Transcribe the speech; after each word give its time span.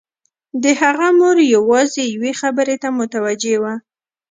د 0.63 0.65
هغه 0.81 1.07
مور 1.19 1.37
يوازې 1.55 2.03
يوې 2.15 2.31
خبرې 2.41 2.75
ته 2.83 2.89
متوجه 2.99 3.55
وه. 3.63 3.73